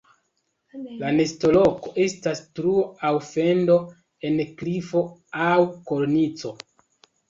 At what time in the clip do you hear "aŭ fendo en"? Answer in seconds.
3.11-4.45